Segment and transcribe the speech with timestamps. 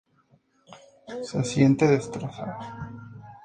[1.05, 2.57] Süß se siente destrozado.